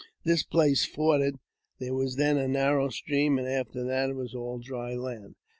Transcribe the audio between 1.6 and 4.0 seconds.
there was then a narrow stream, and after